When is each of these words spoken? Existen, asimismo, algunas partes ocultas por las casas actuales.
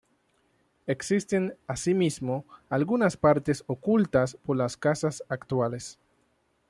Existen, 0.87 1.53
asimismo, 1.67 2.43
algunas 2.69 3.17
partes 3.17 3.63
ocultas 3.67 4.35
por 4.43 4.57
las 4.57 4.75
casas 4.75 5.21
actuales. 5.29 5.99